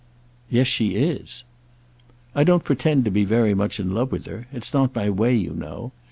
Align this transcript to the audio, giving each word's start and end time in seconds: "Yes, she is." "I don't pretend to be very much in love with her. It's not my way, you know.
"Yes, 0.49 0.65
she 0.65 0.95
is." 0.95 1.43
"I 2.33 2.43
don't 2.43 2.63
pretend 2.63 3.05
to 3.05 3.11
be 3.11 3.23
very 3.23 3.53
much 3.53 3.79
in 3.79 3.93
love 3.93 4.11
with 4.11 4.25
her. 4.25 4.47
It's 4.51 4.73
not 4.73 4.95
my 4.95 5.11
way, 5.11 5.35
you 5.35 5.53
know. 5.53 5.91